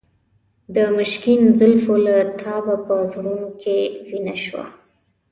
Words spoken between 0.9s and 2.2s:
مشکین زلفو له